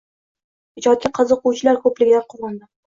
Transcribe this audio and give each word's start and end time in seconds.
Ijodga 0.81 1.13
qiziquvchilar 1.21 1.81
ko‘pligidan 1.87 2.29
quvondim. 2.35 2.67